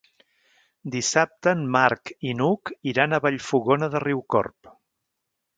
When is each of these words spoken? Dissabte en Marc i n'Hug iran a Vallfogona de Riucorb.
Dissabte 0.95 1.53
en 1.57 1.61
Marc 1.75 2.13
i 2.29 2.33
n'Hug 2.39 2.73
iran 2.95 3.13
a 3.13 3.21
Vallfogona 3.27 3.93
de 3.97 4.05
Riucorb. 4.09 4.75